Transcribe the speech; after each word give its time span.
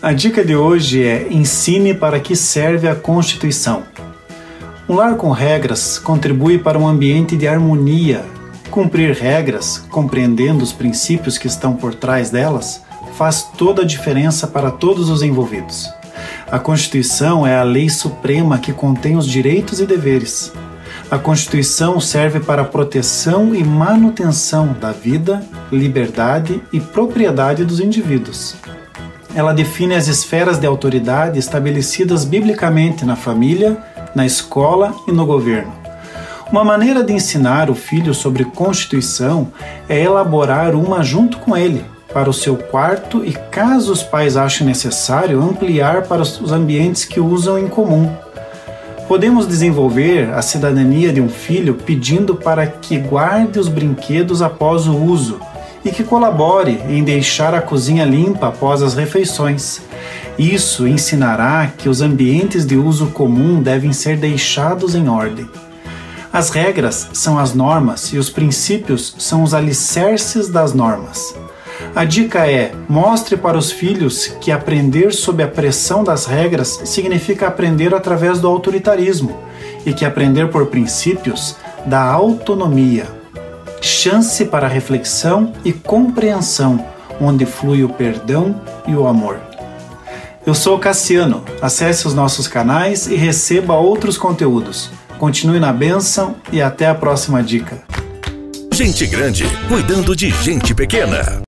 A 0.00 0.12
dica 0.12 0.44
de 0.44 0.54
hoje 0.54 1.02
é 1.02 1.26
ensine 1.28 1.92
para 1.92 2.20
que 2.20 2.36
serve 2.36 2.86
a 2.86 2.94
Constituição. 2.94 3.82
Um 4.88 4.94
lar 4.94 5.16
com 5.16 5.32
regras 5.32 5.98
contribui 5.98 6.56
para 6.56 6.78
um 6.78 6.86
ambiente 6.86 7.36
de 7.36 7.48
harmonia. 7.48 8.24
Cumprir 8.70 9.12
regras, 9.16 9.84
compreendendo 9.90 10.62
os 10.62 10.72
princípios 10.72 11.36
que 11.36 11.48
estão 11.48 11.74
por 11.74 11.96
trás 11.96 12.30
delas, 12.30 12.80
faz 13.14 13.42
toda 13.42 13.82
a 13.82 13.84
diferença 13.84 14.46
para 14.46 14.70
todos 14.70 15.10
os 15.10 15.20
envolvidos. 15.20 15.88
A 16.48 16.60
Constituição 16.60 17.44
é 17.44 17.58
a 17.58 17.64
lei 17.64 17.88
suprema 17.88 18.58
que 18.58 18.72
contém 18.72 19.16
os 19.16 19.26
direitos 19.26 19.80
e 19.80 19.84
deveres. 19.84 20.52
A 21.10 21.18
Constituição 21.18 21.98
serve 21.98 22.38
para 22.38 22.62
a 22.62 22.66
proteção 22.66 23.52
e 23.52 23.64
manutenção 23.64 24.76
da 24.80 24.92
vida, 24.92 25.44
liberdade 25.72 26.62
e 26.72 26.78
propriedade 26.78 27.64
dos 27.64 27.80
indivíduos 27.80 28.54
ela 29.38 29.54
define 29.54 29.94
as 29.94 30.08
esferas 30.08 30.58
de 30.58 30.66
autoridade 30.66 31.38
estabelecidas 31.38 32.24
biblicamente 32.24 33.04
na 33.04 33.14
família, 33.14 33.78
na 34.12 34.26
escola 34.26 34.92
e 35.06 35.12
no 35.12 35.24
governo. 35.24 35.72
Uma 36.50 36.64
maneira 36.64 37.04
de 37.04 37.12
ensinar 37.12 37.70
o 37.70 37.74
filho 37.76 38.12
sobre 38.12 38.44
Constituição 38.44 39.52
é 39.88 40.02
elaborar 40.02 40.74
uma 40.74 41.04
junto 41.04 41.38
com 41.38 41.56
ele, 41.56 41.84
para 42.12 42.28
o 42.28 42.32
seu 42.32 42.56
quarto 42.56 43.24
e, 43.24 43.32
caso 43.32 43.92
os 43.92 44.02
pais 44.02 44.36
achem 44.36 44.66
necessário, 44.66 45.40
ampliar 45.40 46.02
para 46.08 46.22
os 46.22 46.50
ambientes 46.50 47.04
que 47.04 47.20
usam 47.20 47.56
em 47.56 47.68
comum. 47.68 48.12
Podemos 49.06 49.46
desenvolver 49.46 50.34
a 50.34 50.42
cidadania 50.42 51.12
de 51.12 51.20
um 51.20 51.28
filho 51.28 51.74
pedindo 51.74 52.34
para 52.34 52.66
que 52.66 52.98
guarde 52.98 53.60
os 53.60 53.68
brinquedos 53.68 54.42
após 54.42 54.88
o 54.88 54.96
uso 54.96 55.38
e 55.88 55.90
que 55.90 56.04
colabore 56.04 56.82
em 56.86 57.02
deixar 57.02 57.54
a 57.54 57.62
cozinha 57.62 58.04
limpa 58.04 58.48
após 58.48 58.82
as 58.82 58.92
refeições. 58.92 59.80
Isso 60.38 60.86
ensinará 60.86 61.72
que 61.78 61.88
os 61.88 62.02
ambientes 62.02 62.66
de 62.66 62.76
uso 62.76 63.06
comum 63.06 63.62
devem 63.62 63.92
ser 63.94 64.18
deixados 64.18 64.94
em 64.94 65.08
ordem. 65.08 65.48
As 66.30 66.50
regras 66.50 67.08
são 67.14 67.38
as 67.38 67.54
normas 67.54 68.12
e 68.12 68.18
os 68.18 68.28
princípios 68.28 69.14
são 69.18 69.42
os 69.42 69.54
alicerces 69.54 70.48
das 70.48 70.74
normas. 70.74 71.34
A 71.94 72.04
dica 72.04 72.46
é: 72.46 72.70
mostre 72.86 73.34
para 73.34 73.56
os 73.56 73.72
filhos 73.72 74.26
que 74.42 74.52
aprender 74.52 75.14
sob 75.14 75.42
a 75.42 75.48
pressão 75.48 76.04
das 76.04 76.26
regras 76.26 76.82
significa 76.84 77.48
aprender 77.48 77.94
através 77.94 78.40
do 78.40 78.46
autoritarismo 78.46 79.38
e 79.86 79.94
que 79.94 80.04
aprender 80.04 80.50
por 80.50 80.66
princípios 80.66 81.56
dá 81.86 82.02
autonomia 82.02 83.17
chance 83.88 84.44
para 84.44 84.68
reflexão 84.68 85.52
e 85.64 85.72
compreensão, 85.72 86.84
onde 87.20 87.46
flui 87.46 87.82
o 87.82 87.88
perdão 87.88 88.60
e 88.86 88.94
o 88.94 89.06
amor. 89.06 89.40
Eu 90.46 90.54
sou 90.54 90.78
Cassiano. 90.78 91.44
Acesse 91.60 92.06
os 92.06 92.14
nossos 92.14 92.46
canais 92.46 93.06
e 93.06 93.16
receba 93.16 93.74
outros 93.74 94.16
conteúdos. 94.16 94.90
Continue 95.18 95.58
na 95.58 95.72
bênção 95.72 96.36
e 96.52 96.62
até 96.62 96.86
a 96.88 96.94
próxima 96.94 97.42
dica. 97.42 97.82
Gente 98.72 99.06
grande 99.06 99.44
cuidando 99.68 100.14
de 100.14 100.30
gente 100.30 100.74
pequena. 100.74 101.42